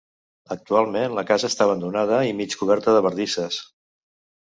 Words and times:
Actualment 0.53 1.11
la 1.17 1.23
casa 1.31 1.49
està 1.53 1.63
abandonada 1.67 2.21
i 2.29 2.31
mig 2.39 2.57
coberta 2.63 2.95
de 2.97 3.05
bardisses. 3.09 3.59